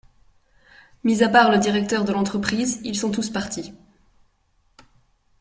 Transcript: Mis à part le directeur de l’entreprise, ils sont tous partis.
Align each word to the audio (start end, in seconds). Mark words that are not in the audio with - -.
Mis 1.03 1.21
à 1.21 1.29
part 1.29 1.51
le 1.51 1.59
directeur 1.59 2.03
de 2.05 2.11
l’entreprise, 2.11 2.81
ils 2.83 2.97
sont 2.97 3.11
tous 3.11 3.29
partis. 3.29 3.71